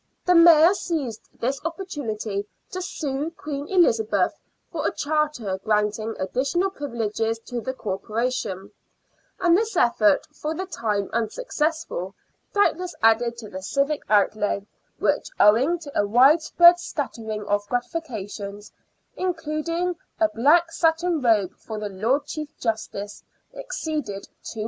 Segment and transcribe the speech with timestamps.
[0.25, 4.33] The Mayor seized this opportunity to sue Queen Elizabeth
[4.71, 8.71] for a charter granting additional privileges to the Corporation,
[9.39, 12.15] and this effort, for the time unsuccessful,
[12.51, 14.65] doubtless added to the civic outlay,
[14.97, 18.71] which, owing to a widespread scattering of gratifications,
[19.15, 23.23] including a black satin robe for the Lord Chief Justice,
[23.53, 24.57] exceeded £200.